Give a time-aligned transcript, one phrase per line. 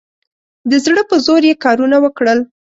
[0.69, 2.39] د زړه په زور یې کارونه وکړل.